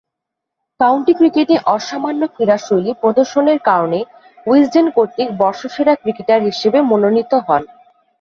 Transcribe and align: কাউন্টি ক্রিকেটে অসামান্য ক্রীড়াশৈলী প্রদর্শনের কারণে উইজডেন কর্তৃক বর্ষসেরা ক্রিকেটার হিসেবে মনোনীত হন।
কাউন্টি 0.79 1.13
ক্রিকেটে 1.13 1.55
অসামান্য 1.75 2.21
ক্রীড়াশৈলী 2.35 2.91
প্রদর্শনের 3.01 3.59
কারণে 3.69 3.99
উইজডেন 4.45 4.87
কর্তৃক 4.95 5.29
বর্ষসেরা 5.41 5.93
ক্রিকেটার 6.01 6.41
হিসেবে 6.49 6.79
মনোনীত 6.91 7.31
হন। 7.45 7.63